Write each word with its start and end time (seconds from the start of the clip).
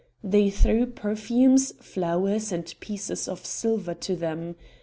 They 0.23 0.49
threw 0.49 0.87
perfumes, 0.87 1.73
flowers, 1.79 2.51
and 2.51 2.73
pieces 2.79 3.27
of 3.27 3.45
silver 3.45 3.93
to 3.93 4.15
them. 4.15 4.55